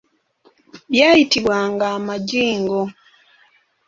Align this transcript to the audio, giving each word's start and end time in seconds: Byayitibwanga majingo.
Byayitibwanga 0.91 1.87
majingo. 2.07 2.79